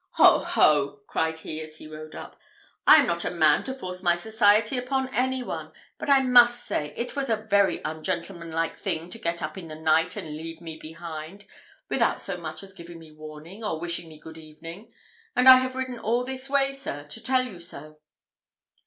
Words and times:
"Ho, 0.13 0.39
ho!" 0.39 1.01
cried 1.05 1.37
he, 1.37 1.61
as 1.61 1.77
he 1.77 1.85
rode 1.85 2.15
up, 2.15 2.35
"I 2.87 2.95
am 2.95 3.05
not 3.05 3.23
a 3.23 3.29
man 3.29 3.63
to 3.65 3.73
force 3.75 4.01
my 4.01 4.15
society 4.15 4.75
upon 4.75 5.13
any 5.13 5.43
one; 5.43 5.71
but 5.99 6.09
I 6.09 6.21
must 6.23 6.65
say, 6.65 6.91
it 6.97 7.15
was 7.15 7.29
a 7.29 7.35
very 7.35 7.81
ungentlemanlike 7.85 8.75
thing 8.75 9.11
to 9.11 9.19
get 9.19 9.43
up 9.43 9.59
in 9.59 9.67
the 9.67 9.75
night, 9.75 10.15
and 10.15 10.35
leave 10.35 10.59
me 10.59 10.75
behind, 10.79 11.45
without 11.87 12.19
so 12.19 12.35
much 12.37 12.63
as 12.63 12.73
giving 12.73 12.97
me 12.97 13.11
warning, 13.11 13.63
or 13.63 13.79
wishing 13.79 14.09
me 14.09 14.17
good 14.19 14.39
evening; 14.39 14.91
and 15.35 15.47
I 15.47 15.57
have 15.57 15.75
ridden 15.75 15.99
all 15.99 16.23
this 16.23 16.49
way, 16.49 16.73
sir, 16.73 17.03
to 17.05 17.21
tell 17.21 17.43
you 17.43 17.59
so." 17.59 17.99